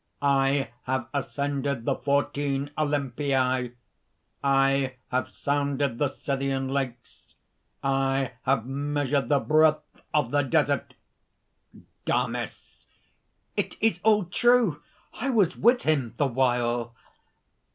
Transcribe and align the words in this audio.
I 0.23 0.71
have 0.85 1.09
ascended 1.13 1.85
the 1.85 1.95
fourteen 1.95 2.71
Olympii; 2.75 3.75
I 4.43 4.95
have 5.09 5.29
sounded 5.29 5.99
the 5.99 6.07
Scythian 6.07 6.69
lakes; 6.69 7.35
I 7.83 8.31
have 8.41 8.65
measured 8.65 9.29
the 9.29 9.37
breadth 9.39 10.01
of 10.11 10.31
the 10.31 10.41
Desert!" 10.41 10.95
DAMIS. 12.05 12.87
"It 13.55 13.77
is 13.79 13.99
all 14.03 14.25
true! 14.25 14.81
I 15.19 15.29
was 15.29 15.55
with 15.55 15.83
him 15.83 16.15
the 16.17 16.25
while!" 16.25 16.95